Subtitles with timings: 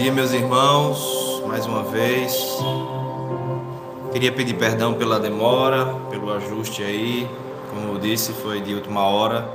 [0.00, 2.32] dia, meus irmãos, mais uma vez.
[4.10, 7.28] Queria pedir perdão pela demora, pelo ajuste aí.
[7.68, 9.46] Como eu disse, foi de última hora.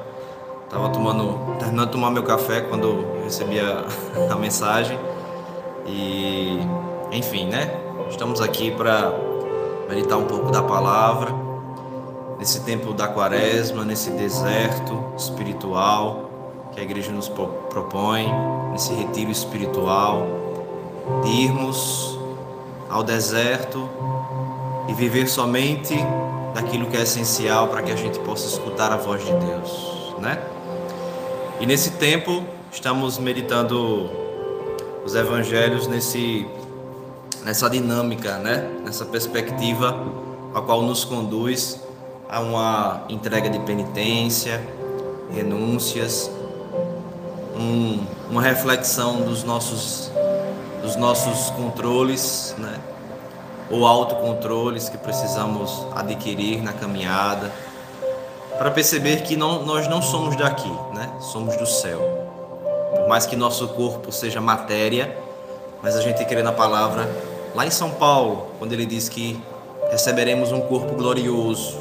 [0.70, 3.86] Tava tomando, terminando de tomar meu café quando recebi a,
[4.32, 5.00] a mensagem.
[5.88, 6.60] E,
[7.12, 7.76] enfim, né?
[8.08, 9.12] Estamos aqui para
[9.90, 11.34] meditar um pouco da palavra
[12.38, 16.30] nesse tempo da quaresma, nesse deserto espiritual
[16.76, 18.28] que a igreja nos propõe,
[18.74, 20.28] nesse retiro espiritual,
[21.24, 22.20] de irmos
[22.90, 23.90] ao deserto
[24.90, 25.96] e viver somente
[26.54, 30.38] daquilo que é essencial para que a gente possa escutar a voz de Deus, né?
[31.62, 34.10] E nesse tempo estamos meditando
[35.06, 36.46] os evangelhos nesse
[37.46, 38.70] nessa dinâmica, né?
[38.84, 39.96] Nessa perspectiva
[40.54, 41.80] a qual nos conduz
[42.28, 44.62] a uma entrega de penitência,
[45.32, 46.32] renúncias,
[47.58, 50.12] um, uma reflexão dos nossos,
[50.82, 52.80] dos nossos controles, né?
[53.70, 57.52] ou autocontroles que precisamos adquirir na caminhada,
[58.58, 61.12] para perceber que não, nós não somos daqui, né?
[61.20, 62.00] somos do céu.
[62.96, 65.18] Por mais que nosso corpo seja matéria,
[65.82, 67.10] mas a gente crê na palavra
[67.54, 69.42] lá em São Paulo, quando ele diz que
[69.90, 71.78] receberemos um corpo glorioso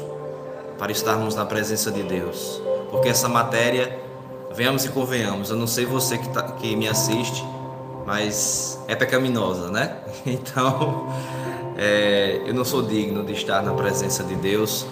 [0.77, 4.04] para estarmos na presença de Deus, porque essa matéria
[4.55, 7.43] venhamos e convenhamos, eu não sei você que, tá, que me assiste,
[8.05, 9.97] mas é pecaminosa, né?
[10.25, 11.07] Então,
[11.77, 14.87] é, eu não sou digno de estar na presença de Deus,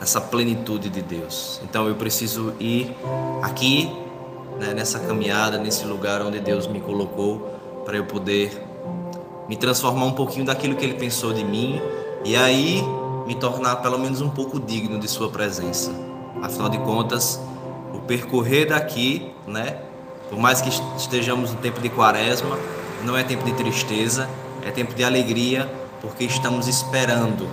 [0.00, 1.60] nessa plenitude de Deus.
[1.62, 2.94] Então, eu preciso ir
[3.40, 3.90] aqui,
[4.58, 7.50] né, nessa caminhada, nesse lugar onde Deus me colocou,
[7.84, 8.50] para eu poder
[9.48, 11.80] me transformar um pouquinho daquilo que Ele pensou de mim
[12.24, 12.82] e aí
[13.26, 15.92] me tornar pelo menos um pouco digno de Sua presença.
[16.42, 17.40] Afinal de contas,
[18.06, 19.78] percorrer daqui, né?
[20.28, 22.58] Por mais que estejamos no tempo de quaresma,
[23.04, 24.28] não é tempo de tristeza,
[24.62, 27.44] é tempo de alegria, porque estamos esperando,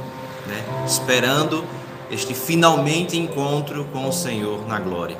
[0.47, 0.63] né?
[0.85, 1.63] Esperando
[2.09, 5.17] este finalmente encontro com o Senhor na glória,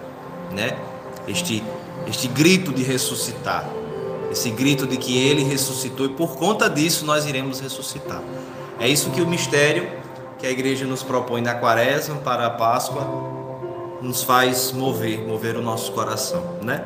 [0.52, 0.78] né?
[1.28, 1.64] Este
[2.08, 3.70] este grito de ressuscitar,
[4.32, 8.22] esse grito de que ele ressuscitou e por conta disso nós iremos ressuscitar.
[8.80, 9.88] É isso que o mistério
[10.40, 13.41] que a igreja nos propõe na quaresma para a Páscoa
[14.02, 16.84] nos faz mover, mover o nosso coração, né?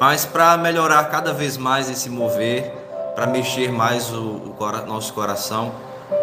[0.00, 2.72] Mas para melhorar cada vez mais esse mover,
[3.14, 5.72] para mexer mais o, o nosso coração,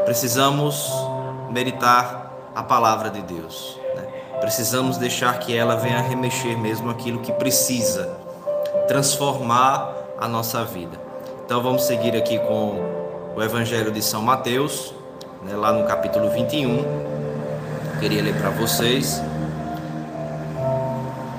[0.05, 0.89] precisamos
[1.51, 3.77] meditar a palavra de Deus.
[3.95, 4.03] Né?
[4.39, 8.17] Precisamos deixar que ela venha remexer mesmo aquilo que precisa,
[8.87, 10.97] transformar a nossa vida.
[11.45, 14.93] Então vamos seguir aqui com o Evangelho de São Mateus,
[15.43, 16.77] né, lá no capítulo 21.
[16.77, 19.21] Eu queria ler para vocês.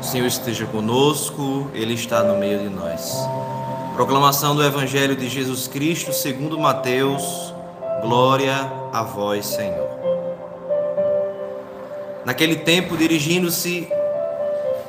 [0.07, 3.13] Senhor esteja conosco, Ele está no meio de nós.
[3.97, 7.53] Proclamação do Evangelho de Jesus Cristo segundo Mateus.
[8.03, 9.89] Glória a vós, Senhor.
[12.25, 13.89] Naquele tempo, dirigindo-se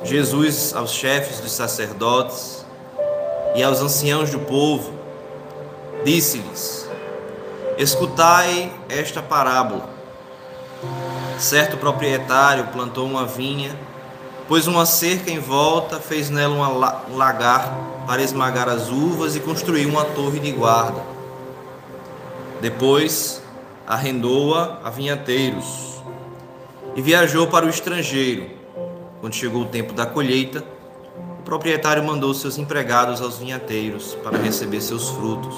[0.04, 2.64] Jesus aos chefes dos sacerdotes
[3.56, 4.92] e aos anciãos do povo,
[6.04, 6.88] disse-lhes:
[7.76, 9.88] Escutai esta parábola.
[11.38, 13.87] Certo proprietário plantou uma vinha
[14.48, 16.54] Pôs uma cerca em volta, fez nela
[17.06, 21.02] um lagar para esmagar as uvas e construiu uma torre de guarda.
[22.58, 23.42] Depois
[23.86, 26.02] arrendou-a a vinhateiros
[26.96, 28.48] e viajou para o estrangeiro.
[29.20, 30.64] Quando chegou o tempo da colheita,
[31.38, 35.54] o proprietário mandou seus empregados aos vinhateiros para receber seus frutos.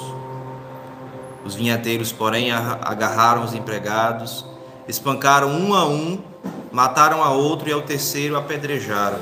[1.45, 4.45] Os vinhateiros, porém, agarraram os empregados,
[4.89, 6.30] espancaram um a um
[6.73, 9.19] mataram a outro e ao terceiro apedrejaram.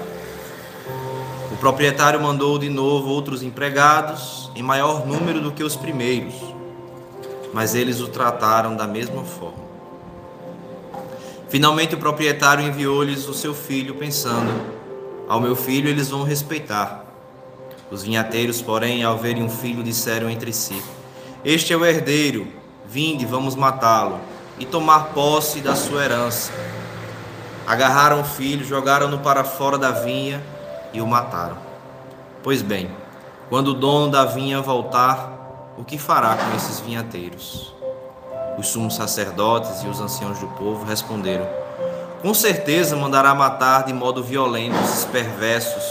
[1.50, 6.34] O proprietário mandou de novo outros empregados, em maior número do que os primeiros,
[7.52, 9.68] mas eles o trataram da mesma forma.
[11.48, 14.52] Finalmente o proprietário enviou-lhes o seu filho, pensando:
[15.28, 17.06] Ao meu filho eles vão respeitar.
[17.90, 20.82] Os vinhateiros, porém, ao verem um filho, disseram entre si:
[21.42, 22.46] Este é o herdeiro,
[22.86, 24.20] vinde, vamos matá-lo
[24.58, 26.52] e tomar posse da sua herança.
[27.68, 30.42] Agarraram o filho, jogaram-no para fora da vinha
[30.90, 31.58] e o mataram.
[32.42, 32.90] Pois bem,
[33.50, 37.74] quando o dono da vinha voltar, o que fará com esses vinhateiros?
[38.56, 41.46] Os sumos sacerdotes e os anciãos do povo responderam:
[42.22, 45.84] Com certeza mandará matar de modo violento esses perversos,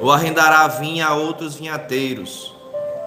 [0.00, 2.54] ou arrendará a vinha a outros vinhateiros,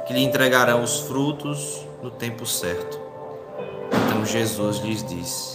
[0.05, 2.99] que lhe entregarão os frutos no tempo certo.
[4.05, 5.52] Então Jesus lhes disse: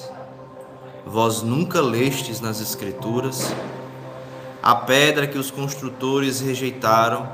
[1.11, 3.55] Vós nunca lestes nas Escrituras?
[4.63, 7.33] A pedra que os construtores rejeitaram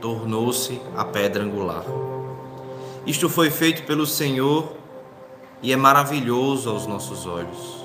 [0.00, 1.84] tornou-se a pedra angular.
[3.06, 4.72] Isto foi feito pelo Senhor
[5.62, 7.84] e é maravilhoso aos nossos olhos.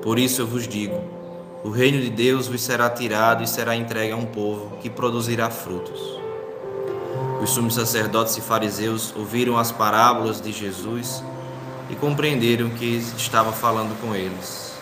[0.00, 0.98] Por isso eu vos digo:
[1.62, 5.50] o reino de Deus vos será tirado e será entregue a um povo que produzirá
[5.50, 6.00] frutos.
[7.42, 11.22] Os sumos sacerdotes e fariseus ouviram as parábolas de Jesus
[11.90, 14.78] e compreenderam que estava falando com eles.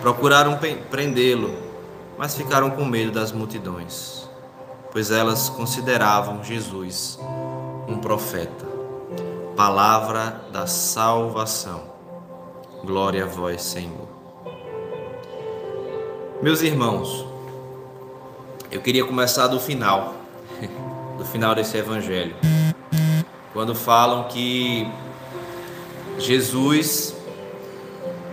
[0.00, 0.58] Procuraram
[0.90, 1.52] prendê-lo,
[2.16, 4.28] mas ficaram com medo das multidões,
[4.92, 7.18] pois elas consideravam Jesus
[7.88, 8.64] um profeta.
[9.56, 11.96] Palavra da salvação.
[12.84, 14.06] Glória a vós, Senhor.
[16.40, 17.26] Meus irmãos,
[18.70, 20.14] eu queria começar do final,
[21.18, 22.36] do final desse evangelho,
[23.52, 24.86] quando falam que
[26.18, 27.14] Jesus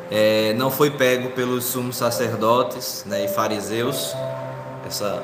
[0.09, 4.15] é, não foi pego pelos sumos sacerdotes né, e fariseus,
[4.88, 5.21] essa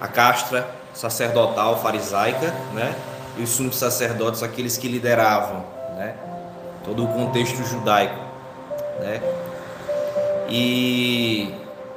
[0.00, 2.94] a castra sacerdotal farisaica, né,
[3.36, 5.64] e os sumos sacerdotes, aqueles que lideravam,
[5.96, 6.14] né,
[6.84, 8.18] todo o contexto judaico,
[8.98, 9.20] né,
[10.48, 11.54] e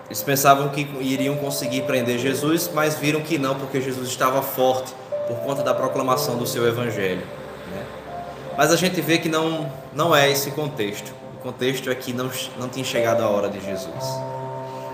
[0.07, 4.93] eles pensavam que iriam conseguir prender Jesus, mas viram que não, porque Jesus estava forte
[5.27, 7.23] por conta da proclamação do seu evangelho.
[8.57, 11.13] Mas a gente vê que não, não é esse contexto.
[11.35, 14.03] O contexto é que não, não tinha chegado a hora de Jesus.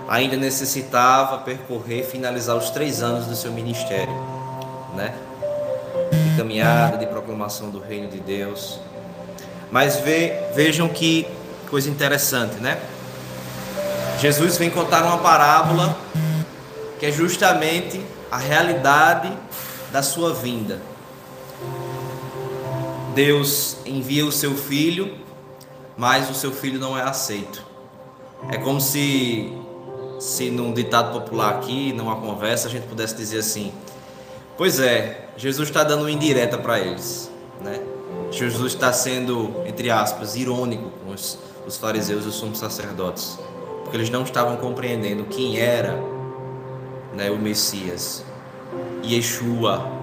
[0.08, 4.12] Ainda necessitava percorrer, finalizar os três anos do seu ministério,
[4.96, 5.14] né?
[6.12, 8.80] De caminhada, de proclamação do reino de Deus.
[9.70, 11.26] Mas ve, vejam que
[11.68, 12.80] coisa interessante, né?
[14.18, 15.96] Jesus vem contar uma parábola
[16.98, 19.32] que é justamente a realidade
[19.92, 20.80] da sua vinda.
[23.14, 25.18] Deus envia o seu filho,
[25.96, 27.64] mas o seu filho não é aceito.
[28.48, 29.52] É como se,
[30.18, 33.72] se num ditado popular aqui, numa conversa, a gente pudesse dizer assim:
[34.56, 37.30] Pois é, Jesus está dando indireta para eles,
[37.60, 37.80] né?
[38.30, 43.38] Jesus está sendo, entre aspas, irônico com os, os fariseus e os sumos sacerdotes,
[43.82, 45.98] porque eles não estavam compreendendo quem era
[47.12, 48.24] né, o Messias,
[49.04, 49.99] Yeshua?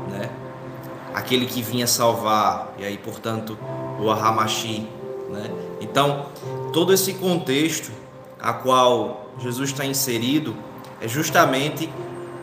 [1.18, 3.58] Aquele que vinha salvar, e aí, portanto,
[4.00, 4.88] o Ahamashi.
[5.30, 5.50] Né?
[5.82, 6.28] Então,
[6.72, 7.92] todo esse contexto
[8.40, 10.56] a qual Jesus está inserido
[11.02, 11.90] é justamente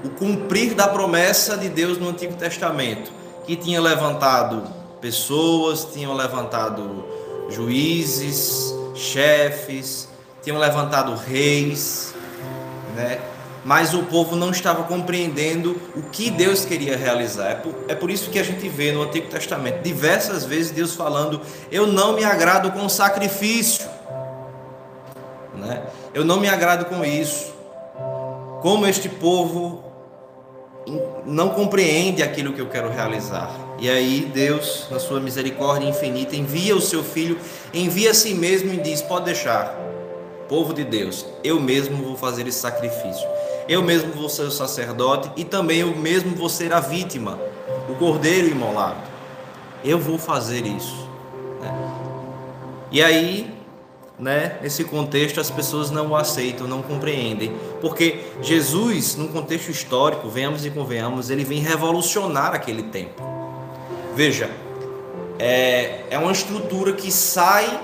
[0.02, 3.12] o cumprir da promessa de Deus no Antigo Testamento,
[3.46, 4.64] que tinha levantado
[5.00, 7.04] pessoas, tinham levantado
[7.48, 10.08] juízes, chefes,
[10.42, 12.12] tinham levantado reis,
[12.96, 13.20] né?
[13.64, 17.50] Mas o povo não estava compreendendo o que Deus queria realizar.
[17.50, 20.94] É por, é por, isso que a gente vê no Antigo Testamento diversas vezes Deus
[20.94, 21.40] falando:
[21.72, 23.88] Eu não me agrado com sacrifício,
[25.56, 25.82] né?
[26.12, 27.54] eu não me agrado com isso.
[28.60, 29.82] Como este povo
[31.24, 33.50] não compreende aquilo que eu quero realizar.
[33.78, 37.38] E aí Deus, na sua misericórdia infinita, envia o seu filho,
[37.72, 39.74] envia a si mesmo e diz: Pode deixar,
[40.48, 43.26] povo de Deus, eu mesmo vou fazer esse sacrifício
[43.68, 47.38] eu mesmo vou ser o sacerdote e também eu mesmo vou ser a vítima,
[47.88, 49.00] o cordeiro imolado.
[49.82, 51.08] Eu vou fazer isso.
[51.60, 51.72] Né?
[52.90, 53.54] E aí,
[54.18, 60.64] né, nesse contexto, as pessoas não aceitam, não compreendem, porque Jesus, num contexto histórico, venhamos
[60.64, 63.22] e convenhamos, ele vem revolucionar aquele tempo.
[64.14, 64.50] Veja,
[65.38, 67.80] é, é uma estrutura que sai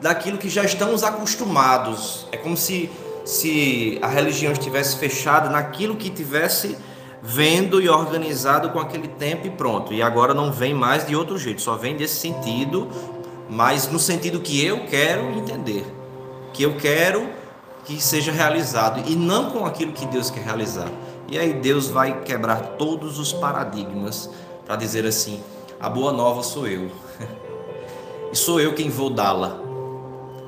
[0.00, 2.26] daquilo que já estamos acostumados.
[2.32, 2.90] É como se
[3.26, 6.78] se a religião estivesse fechada naquilo que tivesse
[7.20, 9.92] vendo e organizado com aquele tempo e pronto.
[9.92, 12.88] E agora não vem mais de outro jeito, só vem desse sentido,
[13.50, 15.84] mas no sentido que eu quero entender,
[16.52, 17.28] que eu quero
[17.84, 20.88] que seja realizado e não com aquilo que Deus quer realizar.
[21.28, 24.30] E aí Deus vai quebrar todos os paradigmas
[24.64, 25.42] para dizer assim:
[25.80, 26.92] a boa nova sou eu.
[28.32, 29.58] e sou eu quem vou dá-la,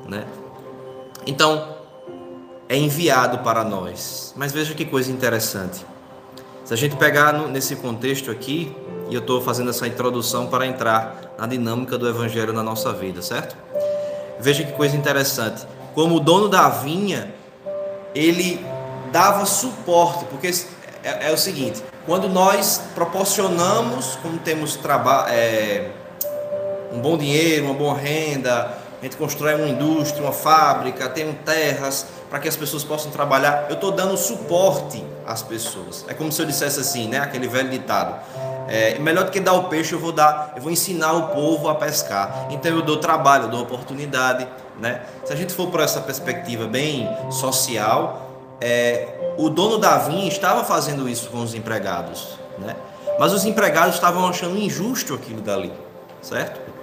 [0.07, 0.25] né?
[1.27, 1.78] Então,
[2.69, 4.31] é enviado para nós.
[4.37, 5.83] Mas veja que coisa interessante.
[6.63, 8.71] Se a gente pegar no, nesse contexto aqui,
[9.09, 13.23] e eu estou fazendo essa introdução para entrar na dinâmica do Evangelho na nossa vida,
[13.23, 13.57] certo?
[14.39, 15.65] Veja que coisa interessante.
[15.95, 17.33] Como o dono da vinha,
[18.13, 18.63] ele
[19.11, 20.47] dava suporte, porque
[21.03, 25.89] é, é o seguinte: quando nós proporcionamos, como temos trabalho, é,
[26.93, 32.05] um bom dinheiro, uma boa renda, a gente constrói uma indústria, uma fábrica, tem terras,
[32.29, 33.67] para que as pessoas possam trabalhar.
[33.69, 36.05] Eu estou dando suporte às pessoas.
[36.07, 37.19] É como se eu dissesse assim, né?
[37.19, 38.15] Aquele velho ditado.
[38.67, 41.69] É, melhor do que dar o peixe, eu vou dar, eu vou ensinar o povo
[41.69, 42.47] a pescar.
[42.51, 44.47] Então eu dou trabalho, eu dou oportunidade,
[44.79, 45.01] né?
[45.25, 48.29] Se a gente for por essa perspectiva bem social,
[48.61, 52.75] é, o dono da vinha estava fazendo isso com os empregados, né?
[53.17, 55.73] Mas os empregados estavam achando injusto aquilo dali.
[56.21, 56.78] certo?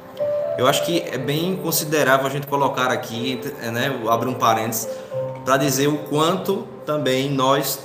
[0.58, 3.40] Eu acho que é bem considerável a gente colocar aqui,
[3.72, 4.88] né, abrir um parênteses,
[5.44, 7.78] para dizer o quanto também nós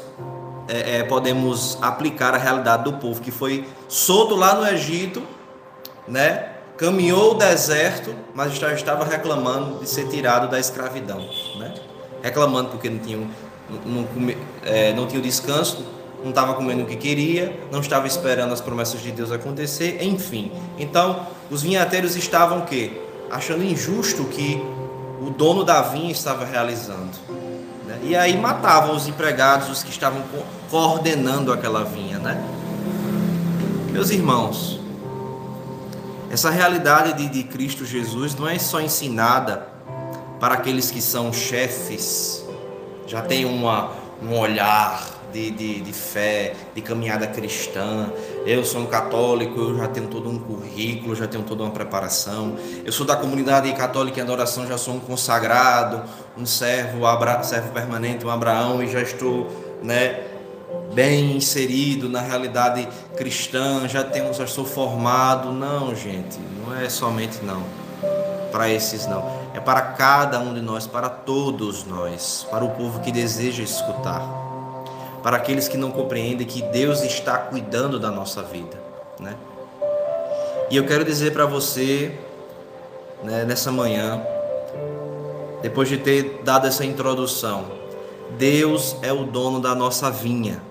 [0.68, 5.22] é, é, podemos aplicar a realidade do povo que foi solto lá no Egito,
[6.08, 6.50] né?
[6.78, 11.20] Caminhou o deserto, mas já estava reclamando de ser tirado da escravidão,
[11.58, 11.74] né?
[12.24, 13.18] Reclamando porque não tinha,
[13.86, 15.86] não, não, é, não descanso,
[16.24, 20.52] não estava comendo o que queria, não estava esperando as promessas de Deus acontecer, enfim.
[20.78, 23.02] Então, os vinhateiros estavam o quê?
[23.30, 24.62] Achando injusto que
[25.22, 27.12] o dono da vinha estava realizando.
[27.88, 28.00] Né?
[28.04, 30.24] E aí matavam os empregados, os que estavam
[30.70, 32.42] coordenando aquela vinha, né?
[33.92, 34.80] Meus irmãos,
[36.30, 39.68] essa realidade de, de Cristo Jesus não é só ensinada
[40.40, 42.44] para aqueles que são chefes,
[43.06, 43.92] já tem uma,
[44.24, 48.12] um olhar de, de, de, fé, de caminhada cristã.
[48.46, 52.56] Eu sou um católico, eu já tenho todo um currículo, já tenho toda uma preparação.
[52.84, 56.04] Eu sou da comunidade católica em adoração, já sou um consagrado,
[56.38, 59.48] um servo, abra, servo permanente, um Abraão, e já estou
[59.82, 60.22] né,
[60.94, 65.52] bem inserido na realidade cristã, já, tenho, já sou formado.
[65.52, 67.64] Não, gente, não é somente não.
[68.52, 69.40] Para esses não.
[69.54, 74.51] É para cada um de nós, para todos nós, para o povo que deseja escutar
[75.24, 78.82] para aqueles que não compreendem que Deus está cuidando da nossa vida,
[79.20, 79.36] né?
[80.70, 82.18] E eu quero dizer para você,
[83.24, 84.22] né, nessa manhã,
[85.62, 87.66] depois de ter dado essa introdução,
[88.38, 90.62] Deus é o dono da nossa vinha.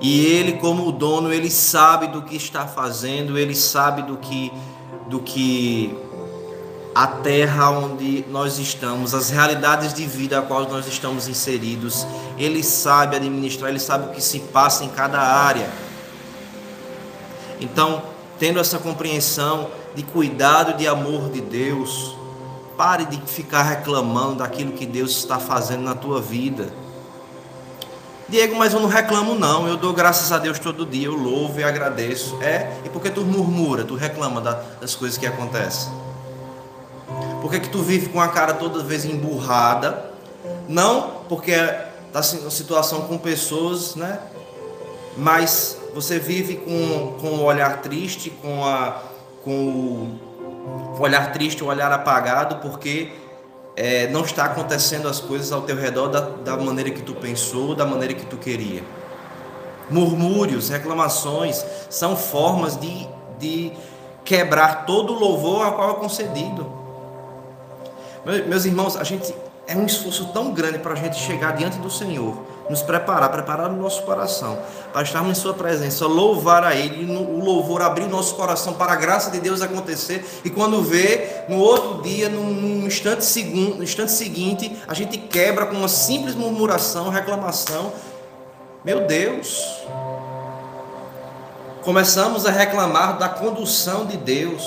[0.00, 4.52] E ele, como o dono, ele sabe do que está fazendo, ele sabe do que
[5.08, 5.96] do que
[6.94, 12.06] a terra onde nós estamos, as realidades de vida a qual nós estamos inseridos.
[12.36, 15.68] Ele sabe administrar, ele sabe o que se passa em cada área.
[17.60, 18.02] Então,
[18.38, 22.16] tendo essa compreensão de cuidado de amor de Deus,
[22.76, 26.72] pare de ficar reclamando daquilo que Deus está fazendo na tua vida.
[28.28, 31.60] Diego, mas eu não reclamo não, eu dou graças a Deus todo dia, eu louvo
[31.60, 32.38] e agradeço.
[32.42, 34.40] É, e por que tu murmura, tu reclama
[34.80, 36.01] das coisas que acontecem?
[37.42, 40.12] Por que, que tu vive com a cara toda vez emburrada?
[40.68, 44.20] Não porque está em situação com pessoas, né?
[45.16, 49.02] Mas você vive com, com o olhar triste, com, a,
[49.42, 50.20] com o,
[50.96, 53.10] o olhar triste, o olhar apagado, porque
[53.74, 57.74] é, não está acontecendo as coisas ao teu redor da, da maneira que tu pensou,
[57.74, 58.84] da maneira que tu queria.
[59.90, 63.08] Murmúrios, reclamações são formas de,
[63.40, 63.72] de
[64.24, 66.81] quebrar todo o louvor ao qual é concedido.
[68.24, 69.34] Meus irmãos, a gente
[69.66, 72.36] é um esforço tão grande para a gente chegar diante do Senhor,
[72.70, 74.58] nos preparar, preparar o nosso coração,
[74.92, 78.96] para estarmos em Sua presença, louvar a Ele, o louvor abrir nosso coração para a
[78.96, 84.76] graça de Deus acontecer, e quando vê, no outro dia, num instante, no instante seguinte,
[84.86, 87.92] a gente quebra com uma simples murmuração, reclamação.
[88.84, 89.82] Meu Deus!
[91.82, 94.62] Começamos a reclamar da condução de Deus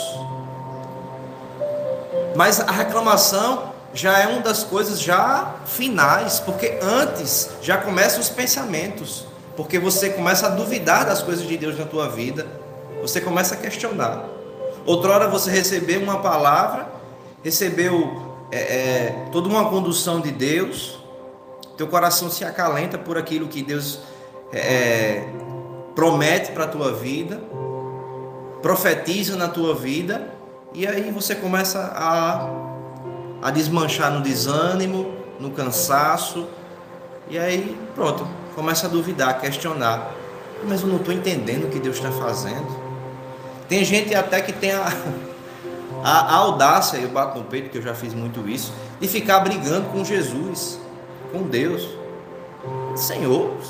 [2.36, 8.30] mas a reclamação já é uma das coisas já finais, porque antes já começam os
[8.30, 9.26] pensamentos,
[9.56, 12.46] porque você começa a duvidar das coisas de Deus na tua vida,
[13.02, 14.26] você começa a questionar.
[14.86, 16.88] Outrora você recebeu uma palavra,
[17.42, 21.00] recebeu é, é, toda uma condução de Deus,
[21.78, 24.00] teu coração se acalenta por aquilo que Deus
[24.52, 25.30] é, é
[25.96, 27.42] promete para a tua vida,
[28.62, 30.35] profetiza na tua vida,
[30.76, 32.50] e aí você começa a,
[33.42, 36.48] a desmanchar no desânimo, no cansaço.
[37.30, 40.12] E aí, pronto, começa a duvidar, a questionar.
[40.68, 42.68] Mas eu não estou entendendo o que Deus está fazendo.
[43.70, 44.86] Tem gente até que tem a,
[46.04, 49.88] a, audácia, eu bato no peito, que eu já fiz muito isso, de ficar brigando
[49.92, 50.78] com Jesus,
[51.32, 51.88] com Deus.
[52.98, 53.64] Senhor, o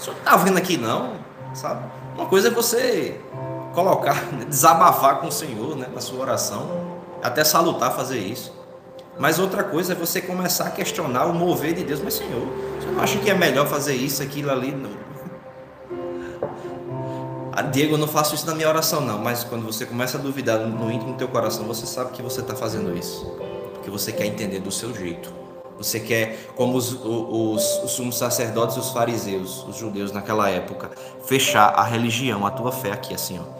[0.00, 1.12] senhor não está vendo aqui não,
[1.54, 1.84] sabe?
[2.16, 3.20] Uma coisa é você
[3.78, 8.52] colocar, desabafar com o Senhor né, na sua oração, até salutar fazer isso.
[9.16, 12.00] Mas outra coisa é você começar a questionar o mover de Deus.
[12.02, 12.46] Mas Senhor,
[12.80, 14.72] você não acha que é melhor fazer isso, aquilo ali?
[14.72, 14.90] Não.
[17.52, 19.18] Ah, Diego, eu não faço isso na minha oração, não.
[19.18, 22.40] Mas quando você começa a duvidar no íntimo do teu coração, você sabe que você
[22.40, 23.26] está fazendo isso.
[23.74, 25.32] Porque você quer entender do seu jeito.
[25.76, 30.90] Você quer, como os, os, os sumos sacerdotes e os fariseus, os judeus naquela época,
[31.24, 33.57] fechar a religião, a tua fé aqui, assim, ó.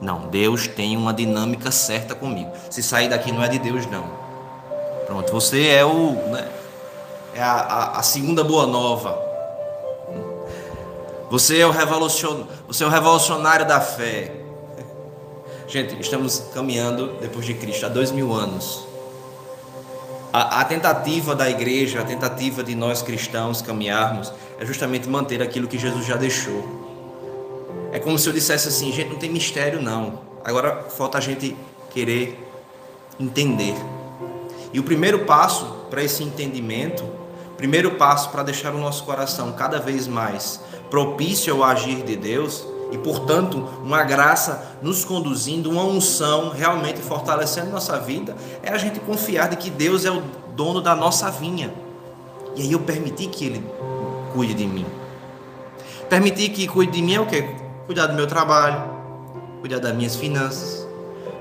[0.00, 2.50] Não, Deus tem uma dinâmica certa comigo.
[2.70, 4.04] Se sair daqui não é de Deus, não.
[5.06, 6.12] Pronto, você é o.
[6.12, 6.48] Né,
[7.34, 9.30] é a, a, a segunda boa nova.
[11.30, 14.32] Você é o revolucion, você é o revolucionário da fé.
[15.68, 18.84] Gente, estamos caminhando depois de Cristo há dois mil anos.
[20.32, 25.68] A, a, tentativa da igreja, a tentativa de nós cristãos caminharmos é justamente manter aquilo
[25.68, 26.79] que Jesus já deixou.
[27.92, 30.20] É como se eu dissesse assim, gente, não tem mistério não.
[30.44, 31.56] Agora falta a gente
[31.90, 32.38] querer
[33.18, 33.74] entender.
[34.72, 37.04] E o primeiro passo para esse entendimento,
[37.56, 42.64] primeiro passo para deixar o nosso coração cada vez mais propício ao agir de Deus
[42.92, 48.98] e, portanto, uma graça nos conduzindo, uma unção realmente fortalecendo nossa vida, é a gente
[49.00, 50.22] confiar de que Deus é o
[50.54, 51.72] dono da nossa vinha.
[52.56, 53.64] E aí eu permitir que Ele
[54.32, 54.86] cuide de mim.
[56.08, 57.48] Permitir que cuide de mim é o quê?
[57.90, 58.84] Cuidar do meu trabalho,
[59.58, 60.86] cuidar das minhas finanças,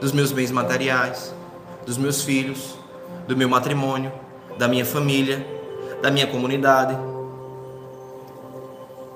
[0.01, 1.31] dos meus bens materiais,
[1.85, 2.75] dos meus filhos,
[3.27, 4.11] do meu matrimônio,
[4.57, 5.45] da minha família,
[6.01, 6.97] da minha comunidade.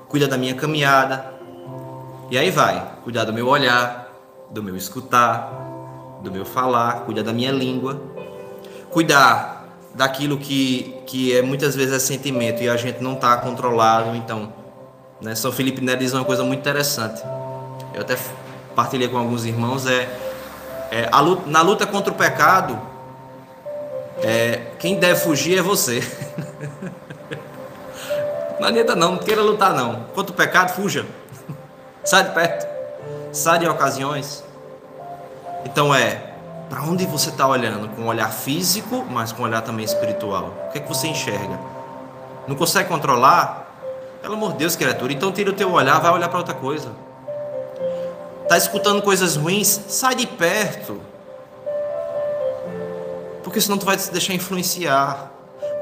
[0.06, 1.34] Cuida da minha caminhada,
[2.30, 4.14] e aí vai, cuidar do meu olhar,
[4.48, 5.50] do meu escutar,
[6.22, 8.00] do meu falar, cuidar da minha língua,
[8.90, 14.14] cuidar daquilo que, que é muitas vezes é sentimento e a gente não está controlado.
[14.14, 14.52] Então,
[15.20, 17.22] né, São Felipe Neri diz uma coisa muito interessante.
[17.92, 18.16] Eu até
[18.74, 20.08] partilhei com alguns irmãos é,
[20.90, 22.78] é luta, na luta contra o pecado,
[24.22, 26.02] é, quem deve fugir é você.
[28.60, 30.04] não adianta não, não queira lutar não.
[30.14, 31.06] Contra o pecado, fuja.
[32.04, 32.66] Sai de perto.
[33.32, 34.44] Sai de ocasiões.
[35.64, 36.34] Então é
[36.68, 37.88] para onde você está olhando?
[37.90, 40.52] Com um olhar físico, mas com um olhar também espiritual.
[40.68, 41.58] O que é que você enxerga?
[42.48, 43.63] Não consegue controlar?
[44.24, 45.12] Pelo amor de Deus, criatura.
[45.12, 46.90] Então tira o teu olhar, vai olhar para outra coisa.
[48.42, 49.78] Está escutando coisas ruins?
[49.86, 50.98] Sai de perto.
[53.42, 55.30] Porque senão tu vai se deixar influenciar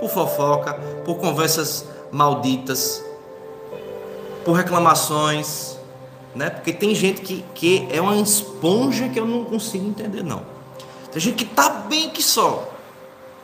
[0.01, 3.01] por fofoca, por conversas malditas,
[4.45, 5.79] por reclamações,
[6.35, 6.51] né?
[6.51, 10.43] Porque tem gente que, que é uma esponja que eu não consigo entender, não.
[11.13, 12.69] Tem gente que tá bem que só.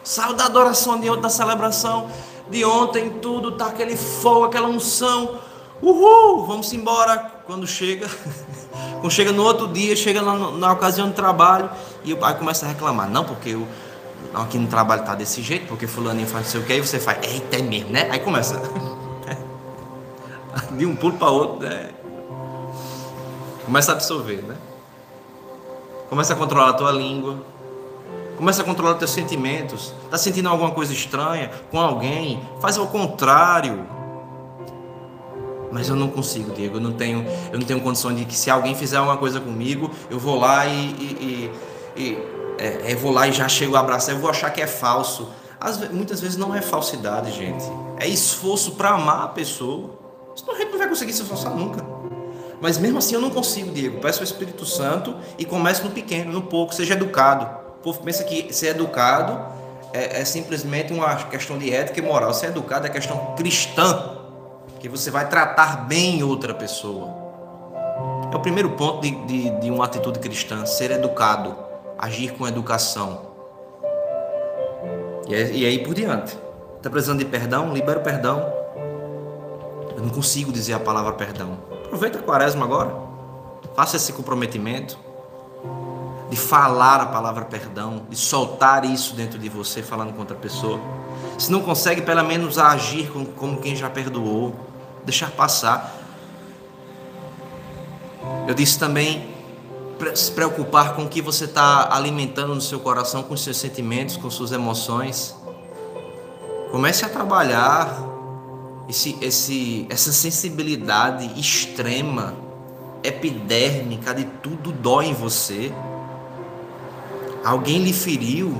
[0.02, 2.10] Saiu da adoração de ontem, da celebração
[2.50, 5.38] de ontem, tudo, tá aquele fogo, aquela unção.
[5.82, 7.18] Uhul, vamos embora.
[7.46, 8.08] Quando chega,
[9.00, 11.70] quando chega no outro dia, chega na, na ocasião do trabalho
[12.04, 13.08] e o pai começa a reclamar.
[13.08, 13.66] Não, porque eu,
[14.34, 16.98] aqui no trabalho tá desse jeito, porque fulano faz não sei o que, aí você
[16.98, 18.08] faz, eita, é mesmo, né?
[18.10, 18.60] Aí começa.
[20.72, 21.90] de um pulo para outro, né?
[23.64, 24.56] Começa a absorver, né?
[26.08, 27.36] Começa a controlar a tua língua.
[28.38, 29.92] Começa a controlar os teus sentimentos.
[30.04, 32.40] Está sentindo alguma coisa estranha com alguém?
[32.60, 33.84] Faz ao contrário.
[35.72, 36.76] Mas eu não consigo, Diego.
[36.76, 39.90] Eu não tenho, eu não tenho condição de que se alguém fizer alguma coisa comigo,
[40.08, 41.50] eu vou lá e, e,
[41.96, 42.18] e, e
[42.58, 44.14] é, eu vou lá e já chego a abraçar.
[44.14, 45.28] Eu vou achar que é falso.
[45.60, 47.64] As, muitas vezes não é falsidade, gente.
[47.98, 49.98] É esforço para amar a pessoa.
[50.36, 51.84] Gente não vai conseguir se esforçar nunca.
[52.60, 54.00] Mas mesmo assim eu não consigo, Diego.
[54.00, 56.72] Peço ao Espírito Santo e comece no pequeno, no pouco.
[56.72, 57.66] Seja educado.
[57.78, 59.40] O povo pensa que ser educado
[59.92, 62.34] é, é simplesmente uma questão de ética e moral.
[62.34, 64.16] Ser educado é questão cristã.
[64.80, 67.08] Que você vai tratar bem outra pessoa.
[68.32, 70.66] É o primeiro ponto de, de, de uma atitude cristã.
[70.66, 71.56] Ser educado.
[71.96, 73.28] Agir com educação.
[75.28, 76.36] E, é, e aí por diante.
[76.76, 77.72] Está precisando de perdão?
[77.72, 78.52] Libera o perdão.
[79.96, 81.58] Eu não consigo dizer a palavra perdão.
[81.84, 82.92] Aproveita a quaresma agora.
[83.74, 84.98] Faça esse comprometimento
[86.30, 90.78] de falar a palavra perdão, de soltar isso dentro de você falando com outra pessoa.
[91.38, 94.54] Se não consegue, pelo menos agir como, quem já perdoou,
[95.04, 95.94] deixar passar.
[98.46, 99.34] Eu disse também
[100.14, 104.30] se preocupar com o que você está alimentando no seu coração, com seus sentimentos, com
[104.30, 105.34] suas emoções.
[106.70, 108.04] Comece a trabalhar
[108.88, 112.34] esse, esse, essa sensibilidade extrema,
[113.02, 115.72] epidérmica de tudo dói em você.
[117.44, 118.54] Alguém lhe feriu,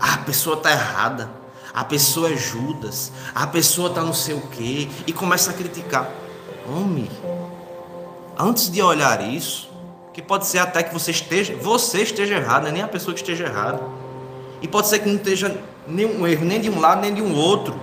[0.00, 1.30] ah, a pessoa está errada,
[1.72, 6.10] a pessoa é Judas, a pessoa está não sei o quê, e começa a criticar.
[6.68, 7.10] Homem,
[8.38, 9.70] antes de olhar isso,
[10.12, 13.14] que pode ser até que você esteja, você esteja errado, não é nem a pessoa
[13.14, 13.82] que esteja errada.
[14.62, 17.34] E pode ser que não esteja nenhum erro, nem de um lado, nem de um
[17.34, 17.78] outro.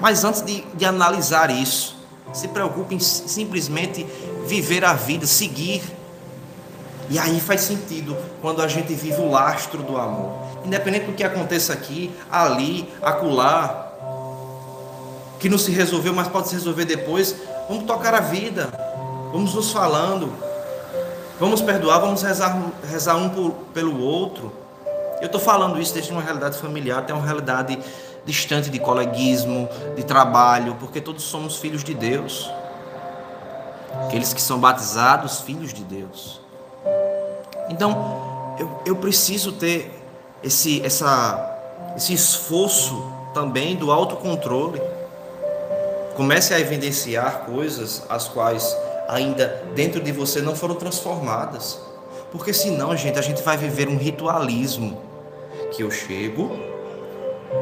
[0.00, 1.96] Mas antes de, de analisar isso,
[2.32, 4.04] se preocupe em simplesmente
[4.46, 5.82] viver a vida, seguir.
[7.10, 10.32] E aí faz sentido quando a gente vive o lastro do amor.
[10.64, 13.92] Independente do que aconteça aqui, ali, acolá,
[15.38, 17.36] que não se resolveu, mas pode se resolver depois,
[17.68, 18.70] vamos tocar a vida,
[19.30, 20.32] vamos nos falando,
[21.38, 24.50] vamos perdoar, vamos rezar, rezar um por, pelo outro.
[25.20, 27.78] Eu estou falando isso desde uma realidade familiar até uma realidade
[28.24, 32.50] distante de coleguismo, de trabalho, porque todos somos filhos de Deus.
[34.06, 36.43] Aqueles que são batizados, filhos de Deus.
[37.68, 39.90] Então, eu, eu preciso ter
[40.42, 44.80] esse, essa, esse esforço também do autocontrole.
[46.16, 48.76] Comece a evidenciar coisas as quais
[49.08, 51.80] ainda dentro de você não foram transformadas.
[52.30, 55.00] Porque senão, gente, a gente vai viver um ritualismo.
[55.72, 56.56] Que eu chego,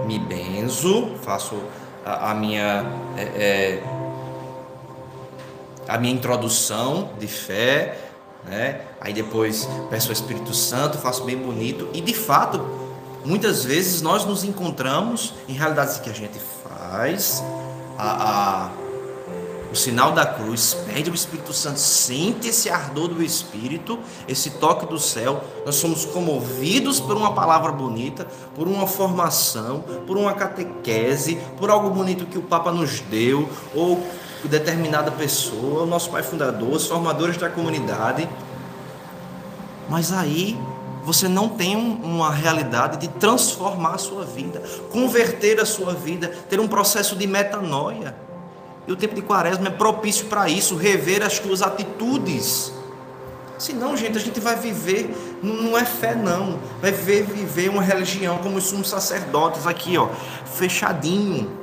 [0.06, 1.56] me benzo, faço
[2.04, 2.84] a, a minha.
[3.16, 3.82] É, é,
[5.88, 7.98] a minha introdução de fé,
[8.44, 8.82] né?
[9.00, 12.64] Aí depois peço ao Espírito Santo, faço bem bonito e de fato,
[13.24, 17.42] muitas vezes nós nos encontramos em realidades que a gente faz
[17.98, 18.70] a, a
[19.72, 24.84] o sinal da cruz, pede o Espírito Santo, sente esse ardor do Espírito, esse toque
[24.84, 25.42] do céu.
[25.64, 31.88] Nós somos comovidos por uma palavra bonita, por uma formação, por uma catequese, por algo
[31.88, 34.06] bonito que o Papa nos deu, ou
[34.48, 38.28] determinada pessoa, o nosso pai fundador, os formadores da comunidade.
[39.88, 40.58] Mas aí
[41.02, 46.60] você não tem uma realidade de transformar a sua vida, converter a sua vida, ter
[46.60, 48.14] um processo de metanoia.
[48.86, 52.72] E o tempo de quaresma é propício para isso, rever as tuas atitudes.
[53.58, 58.38] Senão, gente, a gente vai viver, não é fé não, vai viver, viver uma religião
[58.38, 60.08] como os sumos sacerdotes aqui, ó,
[60.44, 61.61] fechadinho.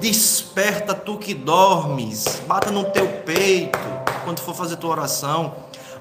[0.00, 3.78] Desperta tu que dormes, bata no teu peito
[4.24, 5.54] quando for fazer tua oração.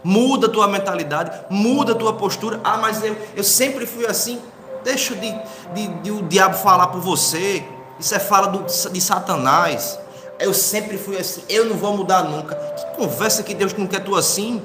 [0.04, 2.60] Muda tua mentalidade, muda tua postura.
[2.64, 4.40] Ah, mas eu, eu sempre fui assim.
[4.84, 5.34] Deixa de,
[5.74, 7.64] de, de o diabo falar por você.
[8.00, 10.00] Isso é fala do, de Satanás.
[10.40, 12.56] Eu sempre fui assim, eu não vou mudar nunca.
[12.56, 14.62] Que conversa que Deus não quer tu assim?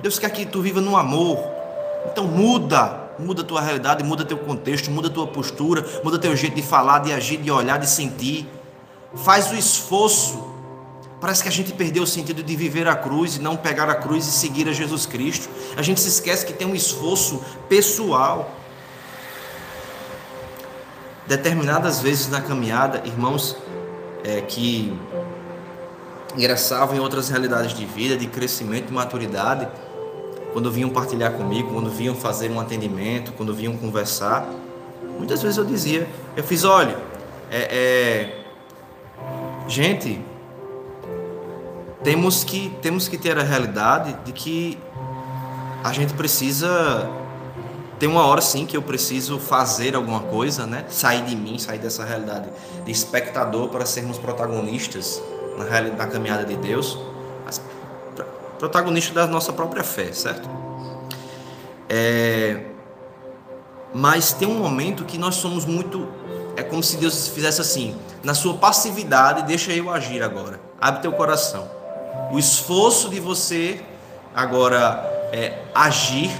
[0.00, 1.38] Deus quer que tu viva no amor.
[2.10, 6.62] Então muda, muda tua realidade, muda teu contexto, muda tua postura, muda teu jeito de
[6.62, 8.48] falar, de agir, de olhar, de sentir.
[9.14, 10.48] Faz o esforço.
[11.20, 13.94] Parece que a gente perdeu o sentido de viver a cruz e não pegar a
[13.94, 15.48] cruz e seguir a Jesus Cristo.
[15.76, 18.50] A gente se esquece que tem um esforço pessoal
[21.26, 23.56] determinadas vezes na caminhada, irmãos
[24.24, 24.92] é, que
[26.36, 29.68] ingressavam em outras realidades de vida, de crescimento e maturidade,
[30.52, 34.44] quando vinham partilhar comigo, quando vinham fazer um atendimento, quando vinham conversar,
[35.18, 36.96] muitas vezes eu dizia, eu fiz, olha,
[37.50, 38.39] é, é,
[39.70, 40.20] gente,
[42.02, 44.78] temos que temos que ter a realidade de que
[45.84, 47.08] a gente precisa
[47.98, 50.86] tem uma hora sim que eu preciso fazer alguma coisa, né?
[50.88, 52.48] Sair de mim, sair dessa realidade
[52.84, 55.22] de espectador para sermos protagonistas
[55.58, 56.98] na realidade da caminhada de Deus,
[58.58, 60.48] protagonistas da nossa própria fé, certo?
[61.88, 62.64] É...
[63.92, 66.08] Mas tem um momento que nós somos muito
[66.56, 70.60] é como se Deus fizesse assim, na sua passividade, deixa eu agir agora.
[70.80, 71.70] Abre teu coração.
[72.30, 73.82] O esforço de você
[74.34, 76.30] agora é, agir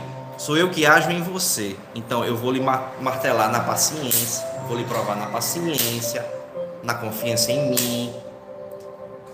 [0.40, 1.77] Sou eu que ajo em você.
[1.95, 6.25] Então eu vou lhe martelar na paciência, vou lhe provar na paciência,
[6.83, 8.14] na confiança em mim.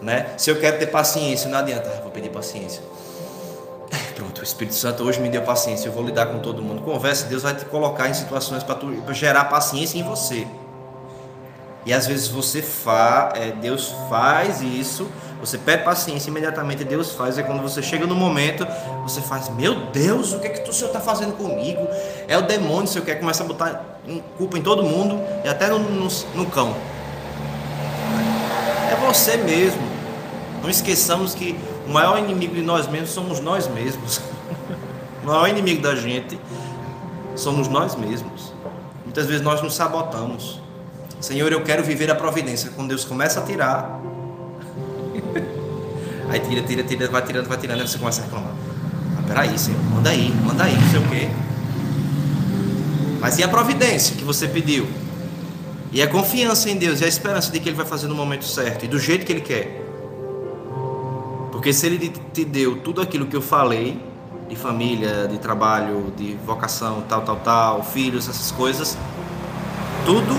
[0.03, 0.35] Né?
[0.37, 2.83] Se eu quero ter paciência, não adianta, ah, vou pedir paciência.
[4.17, 6.83] Pronto, o Espírito Santo hoje me deu paciência, eu vou lidar com todo mundo.
[6.83, 10.45] Conversa, Deus vai te colocar em situações para gerar paciência em você.
[11.87, 15.09] E às vezes você faz, é, Deus faz isso,
[15.41, 17.39] você pede paciência, imediatamente Deus faz.
[17.39, 18.67] E quando você chega no momento,
[19.05, 21.87] você faz, meu Deus, o que é que o Senhor está fazendo comigo?
[22.27, 24.01] É o demônio, o Senhor quer começa a botar
[24.37, 26.75] culpa em todo mundo e até no, no, no cão.
[28.91, 29.83] É você mesmo.
[30.63, 34.21] Não esqueçamos que o maior inimigo de nós mesmos somos nós mesmos.
[35.23, 36.37] o maior inimigo da gente
[37.37, 38.53] somos nós mesmos.
[39.05, 40.66] Muitas vezes nós nos sabotamos.
[41.21, 42.71] Senhor, eu quero viver a providência.
[42.75, 44.01] Quando Deus começa a tirar,
[46.29, 48.53] aí tira, tira, tira, vai tirando, vai tirando, aí você começa a reclamar.
[49.19, 51.29] Ah, peraí, Senhor, manda aí, manda aí, não sei o quê.
[53.21, 54.87] Mas e a providência que você pediu?
[55.91, 58.45] E a confiança em Deus, e a esperança de que Ele vai fazer no momento
[58.45, 59.83] certo e do jeito que Ele quer.
[61.51, 63.99] Porque se Ele te deu tudo aquilo que eu falei,
[64.49, 68.97] de família, de trabalho, de vocação, tal, tal, tal, filhos, essas coisas,
[70.05, 70.35] tudo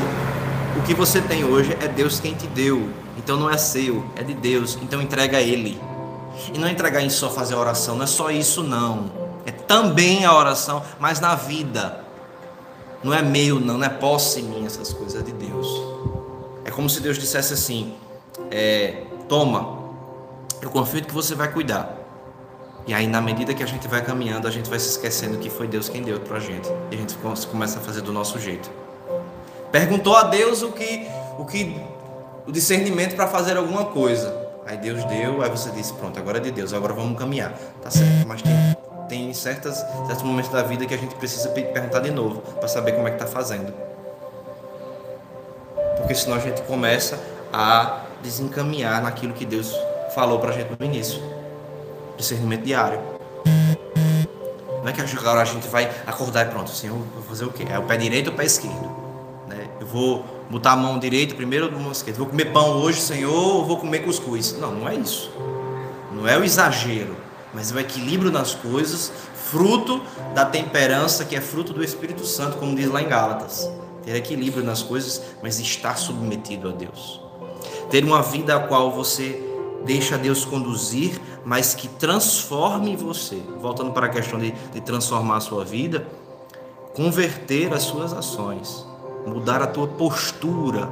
[0.87, 2.89] que você tem hoje é Deus quem te deu.
[3.17, 4.79] Então não é seu, é de Deus.
[4.81, 5.77] Então entrega a Ele.
[6.53, 9.11] E não entregar em só fazer a oração, não é só isso não.
[9.45, 12.05] É também a oração, mas na vida.
[13.03, 15.67] Não é meu, não, não é posse minha essas coisas, é de Deus.
[16.63, 17.93] É como se Deus dissesse assim:
[18.49, 19.77] é, toma,
[20.61, 21.97] eu confio que você vai cuidar.
[22.87, 25.49] E aí, na medida que a gente vai caminhando, a gente vai se esquecendo que
[25.49, 26.69] foi Deus quem deu para a gente.
[26.91, 27.13] E a gente
[27.47, 28.86] começa a fazer do nosso jeito.
[29.71, 31.79] Perguntou a Deus o que, o que,
[32.45, 34.47] o discernimento para fazer alguma coisa.
[34.65, 37.53] Aí Deus deu, aí você disse, pronto, agora é de Deus, agora vamos caminhar.
[37.81, 38.53] Tá certo, mas tem,
[39.07, 39.77] tem certas,
[40.07, 43.11] certos momentos da vida que a gente precisa perguntar de novo para saber como é
[43.11, 43.73] que está fazendo.
[45.97, 47.19] Porque senão a gente começa
[47.51, 49.73] a desencaminhar naquilo que Deus
[50.13, 51.21] falou para a gente no início.
[52.17, 52.99] Discernimento diário.
[54.81, 57.65] Não é que agora a gente vai acordar e pronto, Senhor, vou fazer o quê?
[57.69, 59.06] É o pé direito ou o pé esquerdo?
[59.87, 62.19] Eu vou botar a mão direita primeiro ou a mão esquerda?
[62.19, 64.57] Vou comer pão hoje, Senhor, ou vou comer cuscuz?
[64.59, 65.31] Não, não é isso.
[66.13, 67.15] Não é o exagero,
[67.53, 70.01] mas é o equilíbrio nas coisas, fruto
[70.35, 73.69] da temperança que é fruto do Espírito Santo, como diz lá em Gálatas.
[74.03, 77.21] Ter equilíbrio nas coisas, mas estar submetido a Deus.
[77.89, 79.41] Ter uma vida a qual você
[79.85, 83.41] deixa Deus conduzir, mas que transforme você.
[83.61, 86.05] Voltando para a questão de, de transformar a sua vida,
[86.93, 88.86] converter as suas ações,
[89.27, 90.87] mudar a tua postura.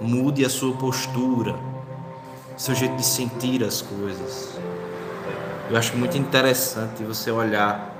[0.00, 1.54] Mude a sua postura,
[2.56, 4.58] seu jeito de sentir as coisas.
[5.68, 7.94] Eu acho muito interessante você olhar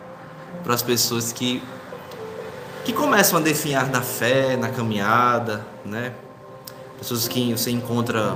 [0.63, 1.63] para as pessoas que
[2.85, 6.15] que começam a definhar na fé, na caminhada, né?
[6.99, 8.35] Pessoas que você encontra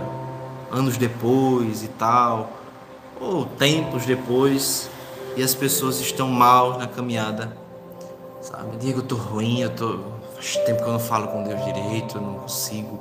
[0.70, 2.52] anos depois e tal,
[3.18, 4.90] ou tempos depois,
[5.36, 7.56] e as pessoas estão mal na caminhada.
[8.40, 10.13] Sabe, Diego, eu tô ruim, eu tô.
[10.66, 13.00] Tempo que eu não falo com Deus direito, eu não consigo,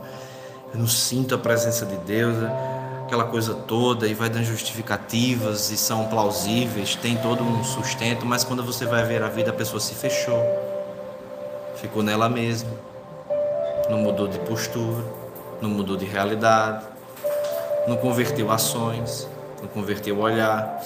[0.73, 2.35] eu não sinto a presença de Deus,
[3.05, 8.43] aquela coisa toda, e vai dando justificativas e são plausíveis, tem todo um sustento, mas
[8.43, 10.41] quando você vai ver a vida, a pessoa se fechou,
[11.75, 12.71] ficou nela mesma,
[13.89, 15.03] não mudou de postura,
[15.61, 16.85] não mudou de realidade,
[17.87, 19.27] não converteu ações,
[19.61, 20.81] não converteu olhar.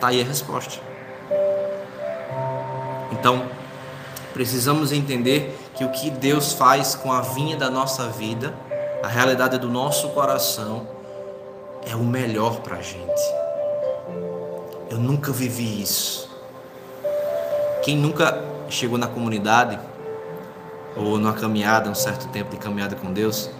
[0.00, 0.95] Tá aí a resposta.
[3.26, 3.44] Então,
[4.32, 8.54] precisamos entender que o que Deus faz com a vinha da nossa vida,
[9.02, 10.86] a realidade do nosso coração,
[11.84, 13.20] é o melhor para a gente.
[14.88, 16.30] Eu nunca vivi isso.
[17.82, 19.76] Quem nunca chegou na comunidade
[20.94, 23.50] ou numa caminhada, um certo tempo de caminhada com Deus,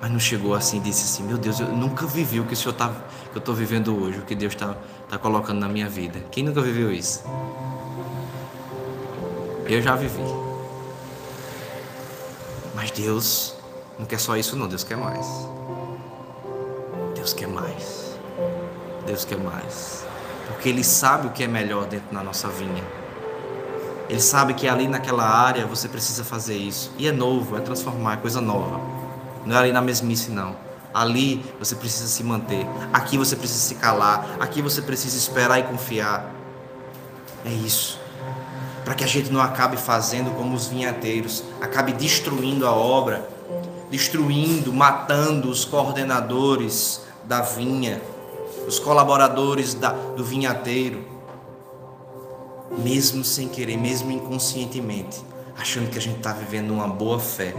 [0.00, 2.56] mas não chegou assim e disse assim: Meu Deus, eu nunca vivi o que o
[2.56, 2.88] Senhor tá,
[3.30, 4.74] que eu estou vivendo hoje, o que Deus está
[5.08, 6.18] tá colocando na minha vida.
[6.32, 7.22] Quem nunca viveu isso?
[9.72, 10.22] Eu já vivi.
[12.74, 13.54] Mas Deus
[13.98, 14.68] não quer só isso, não.
[14.68, 15.26] Deus quer mais.
[17.14, 18.18] Deus quer mais.
[19.06, 20.04] Deus quer mais.
[20.46, 22.84] Porque Ele sabe o que é melhor dentro da nossa vinha.
[24.10, 26.92] Ele sabe que ali naquela área você precisa fazer isso.
[26.98, 28.78] E é novo, é transformar, é coisa nova.
[29.46, 30.54] Não é ali na mesmice, não.
[30.92, 32.66] Ali você precisa se manter.
[32.92, 34.36] Aqui você precisa se calar.
[34.38, 36.30] Aqui você precisa esperar e confiar.
[37.42, 38.01] É isso.
[38.84, 43.28] Para que a gente não acabe fazendo como os vinhateiros, acabe destruindo a obra,
[43.90, 48.02] destruindo, matando os coordenadores da vinha,
[48.66, 51.04] os colaboradores da, do vinhateiro,
[52.78, 55.20] mesmo sem querer, mesmo inconscientemente,
[55.56, 57.54] achando que a gente está vivendo uma boa fé,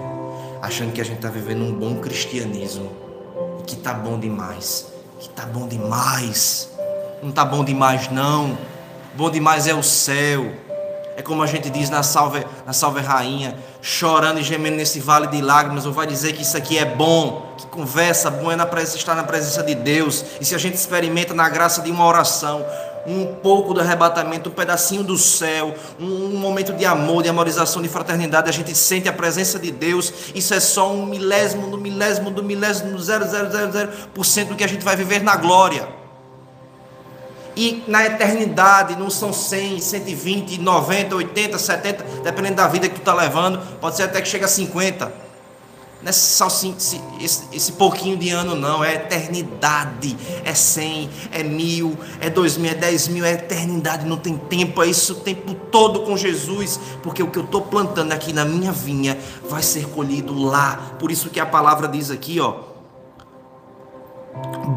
[0.61, 2.91] achando que a gente está vivendo um bom cristianismo
[3.59, 4.87] e que tá bom demais,
[5.19, 6.69] que tá bom demais.
[7.21, 8.57] Não tá bom demais não.
[9.15, 10.51] Bom demais é o céu.
[11.15, 15.27] É como a gente diz na salve, na salve rainha, chorando e gemendo nesse vale
[15.27, 18.65] de lágrimas, ou vai dizer que isso aqui é bom, que conversa bom é na
[18.65, 20.25] presença, estar na presença de Deus.
[20.41, 22.65] E se a gente experimenta na graça de uma oração,
[23.05, 27.89] um pouco do arrebatamento, um pedacinho do céu, um, momento de amor, de amorização, de
[27.89, 30.13] fraternidade, a gente sente a presença de Deus.
[30.33, 34.83] Isso é só um milésimo do milésimo do milésimo do 0,000% do que a gente
[34.83, 36.02] vai viver na glória.
[37.55, 42.99] E na eternidade não são 100, 120, 90, 80, 70, dependendo da vida que tu
[42.99, 45.23] está levando, pode ser até que chegue a 50.
[46.03, 46.99] Não é só esse,
[47.53, 48.83] esse pouquinho de ano, não.
[48.83, 50.17] É eternidade.
[50.43, 53.23] É cem, é mil, é dois mil, é dez mil.
[53.23, 54.05] É eternidade.
[54.05, 54.83] Não tem tempo.
[54.83, 56.77] É isso o tempo todo com Jesus.
[57.01, 59.17] Porque o que eu estou plantando aqui na minha vinha
[59.49, 60.95] vai ser colhido lá.
[60.99, 62.55] Por isso que a palavra diz aqui, ó.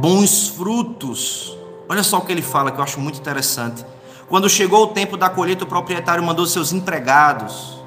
[0.01, 1.56] Bons frutos.
[1.89, 3.85] Olha só o que ele fala que eu acho muito interessante.
[4.29, 7.81] Quando chegou o tempo da colheita, o proprietário mandou seus empregados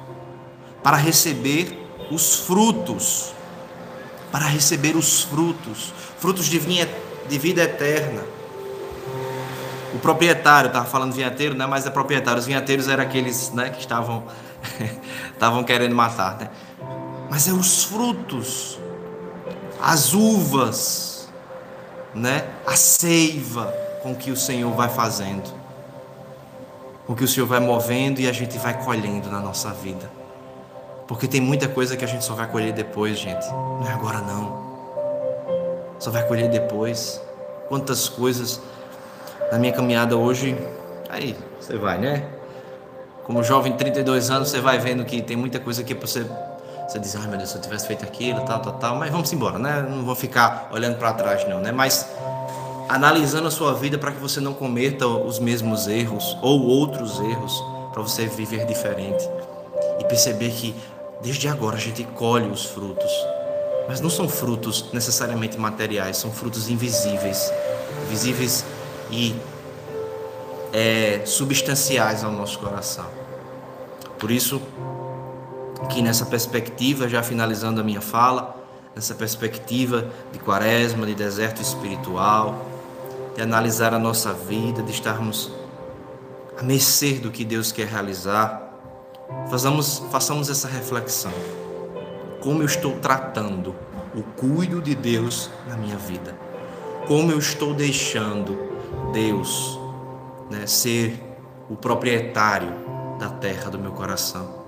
[0.82, 3.34] para receber os frutos,
[4.32, 6.88] para receber os frutos, frutos de, vinha,
[7.28, 8.22] de vida eterna.
[9.94, 11.66] O proprietário, estava falando vinhateiro, né?
[11.66, 12.38] mas é proprietário.
[12.38, 14.24] Os vinhateiros eram aqueles né, que estavam,
[15.34, 16.38] estavam querendo matar.
[16.38, 16.50] Né?
[17.28, 18.78] Mas é os frutos,
[19.82, 21.28] as uvas,
[22.14, 22.44] né?
[22.66, 25.52] a seiva com que o Senhor vai fazendo,
[27.06, 30.08] com que o Senhor vai movendo e a gente vai colhendo na nossa vida
[31.06, 33.44] Porque tem muita coisa que a gente só vai colher depois, gente.
[33.50, 34.70] Não é agora não.
[35.98, 37.20] Só vai colher depois.
[37.68, 38.60] Quantas coisas
[39.50, 40.56] na minha caminhada hoje.
[41.08, 42.28] Aí, você vai, né?
[43.24, 46.24] Como jovem de 32 anos, você vai vendo que tem muita coisa que você
[46.90, 49.32] você diz, ai meu Deus, se eu tivesse feito aquilo, tal, tal, tal, mas vamos
[49.32, 49.80] embora, né?
[49.88, 51.70] Não vou ficar olhando para trás, não, né?
[51.70, 52.08] Mas
[52.90, 57.62] analisando a sua vida para que você não cometa os mesmos erros ou outros erros,
[57.92, 59.24] para você viver diferente
[60.00, 60.74] e perceber que
[61.22, 63.12] desde agora a gente colhe os frutos,
[63.86, 67.52] mas não são frutos necessariamente materiais, são frutos invisíveis,
[68.08, 68.64] visíveis
[69.08, 69.36] e
[70.72, 73.06] é, substanciais ao nosso coração.
[74.18, 74.60] Por isso,
[75.88, 78.56] que nessa perspectiva, já finalizando a minha fala,
[78.96, 82.69] nessa perspectiva de quaresma, de deserto espiritual,
[83.34, 85.52] de analisar a nossa vida, de estarmos
[86.58, 88.70] a mercê do que Deus quer realizar,
[89.48, 91.32] façamos, façamos essa reflexão.
[92.40, 93.74] Como eu estou tratando
[94.14, 96.36] o cuido de Deus na minha vida?
[97.06, 98.58] Como eu estou deixando
[99.12, 99.78] Deus
[100.50, 101.22] né, ser
[101.68, 102.72] o proprietário
[103.18, 104.60] da terra do meu coração?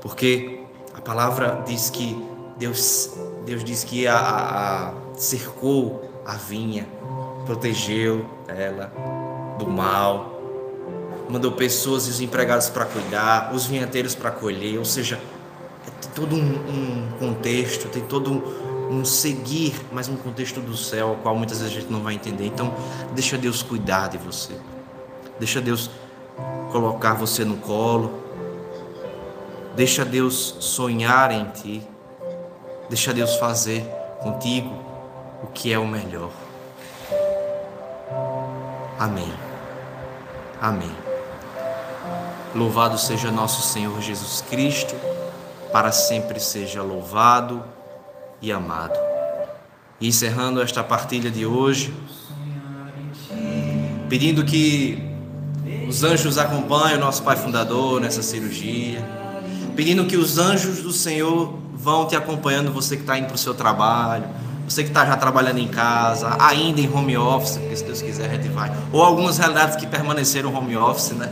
[0.00, 0.64] Porque
[0.94, 2.22] a palavra diz que
[2.56, 6.86] Deus, Deus diz que a, a, a cercou a vinha,
[7.50, 8.92] protegeu ela
[9.58, 10.40] do mal,
[11.28, 15.18] mandou pessoas e os empregados para cuidar, os vinhateiros para colher, ou seja,
[16.00, 21.08] tem todo um, um contexto, tem todo um, um, seguir, mas um contexto do céu,
[21.08, 22.46] ao qual muitas vezes a gente não vai entender.
[22.46, 22.72] Então,
[23.16, 24.52] deixa Deus cuidar de você,
[25.40, 25.90] deixa Deus
[26.70, 28.20] colocar você no colo,
[29.76, 31.82] Deixa Deus sonhar em ti.
[32.88, 33.82] Deixa Deus fazer
[34.20, 34.68] contigo
[35.44, 36.32] o que é o melhor.
[39.00, 39.32] Amém.
[40.60, 40.94] Amém.
[42.54, 44.94] Louvado seja nosso Senhor Jesus Cristo,
[45.72, 47.64] para sempre seja louvado
[48.40, 48.98] e amado.
[50.00, 51.94] E encerrando esta partilha de hoje,
[54.08, 55.02] pedindo que
[55.88, 59.20] os anjos acompanhem o nosso Pai Fundador nessa cirurgia
[59.80, 63.38] pedindo que os anjos do Senhor vão te acompanhando, você que está indo para o
[63.38, 64.24] seu trabalho,
[64.70, 68.30] você que está já trabalhando em casa, ainda em home office, porque se Deus quiser
[68.30, 71.28] a gente vai, ou algumas realidades que permaneceram home office, né?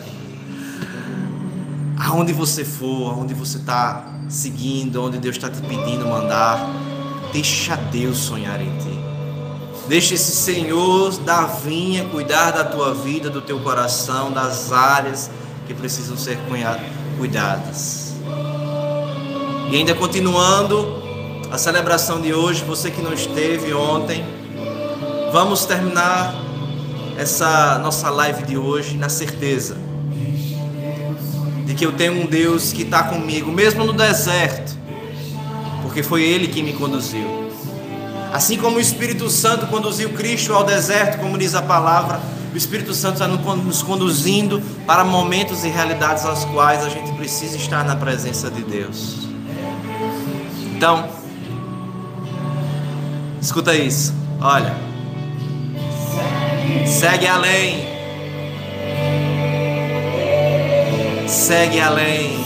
[2.00, 6.68] Aonde você for, aonde você está seguindo, onde Deus está te pedindo mandar,
[7.32, 8.98] deixa Deus sonhar em ti.
[9.86, 15.30] Deixa esse Senhor da vinha cuidar da tua vida, do teu coração, das áreas
[15.66, 16.38] que precisam ser
[17.16, 18.14] cuidadas.
[19.70, 21.07] E ainda continuando
[21.50, 24.24] a celebração de hoje, você que não esteve ontem,
[25.32, 26.34] vamos terminar
[27.16, 29.76] essa nossa live de hoje na certeza
[31.64, 34.76] de que eu tenho um Deus que está comigo, mesmo no deserto,
[35.82, 37.48] porque foi Ele que me conduziu.
[38.32, 42.20] Assim como o Espírito Santo conduziu Cristo ao deserto, como diz a palavra,
[42.52, 47.56] o Espírito Santo está nos conduzindo para momentos e realidades aos quais a gente precisa
[47.56, 49.28] estar na presença de Deus.
[50.74, 51.17] Então,
[53.40, 54.14] escuta isso.
[54.40, 54.74] Olha.
[56.86, 57.86] Segue além.
[61.26, 62.38] Segue além.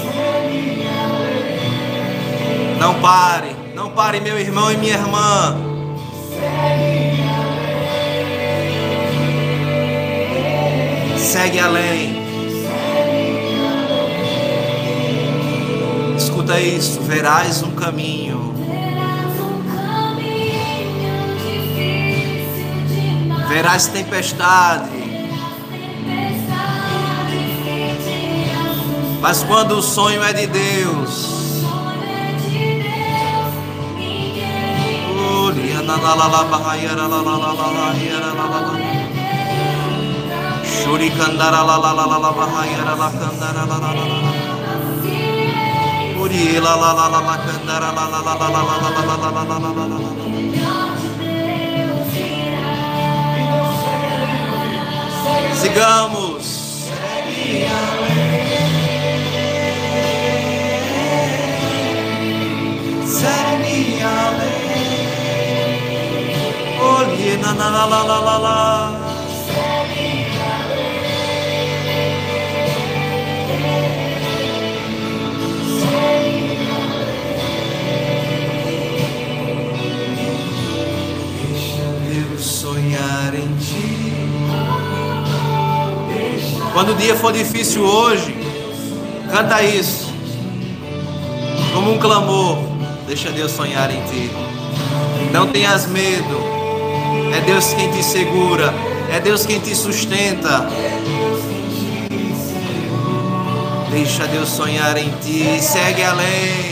[2.79, 3.55] Não pare.
[3.75, 5.57] Não pare, meu irmão e minha irmã.
[11.17, 12.23] Segue além.
[16.43, 18.32] escuta isso, verás um caminho.
[23.53, 24.89] Verás tempestade.
[29.21, 31.63] Mas quando o sonho é de Deus,
[40.83, 41.63] Shurikandara
[55.73, 56.43] digamos:
[56.85, 58.73] Segue a lei,
[63.07, 64.63] segue a lei.
[66.85, 67.05] Oh,
[67.41, 68.39] na na la la la la.
[68.39, 69.02] la.
[86.83, 88.35] Quando o dia for difícil hoje,
[89.31, 90.13] canta isso.
[91.73, 92.59] como um clamor.
[93.07, 94.29] Deixa Deus sonhar em ti.
[95.31, 96.43] Não tenhas medo.
[97.37, 98.75] É Deus quem te segura.
[99.09, 100.69] É Deus quem te sustenta.
[103.93, 105.63] Deixa Deus sonhar em ti.
[105.63, 106.72] Segue além.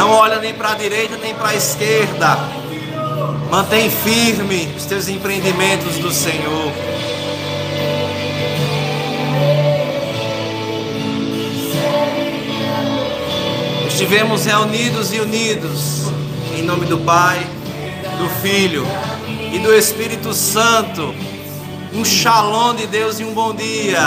[0.00, 2.38] Não olha nem para a direita nem para a esquerda.
[3.50, 6.72] Mantém firme os teus empreendimentos do Senhor.
[13.86, 16.10] Estivemos reunidos e unidos
[16.56, 17.46] em nome do Pai,
[18.16, 18.86] do Filho
[19.52, 21.14] e do Espírito Santo.
[21.92, 24.00] Um shalom de Deus e um bom dia.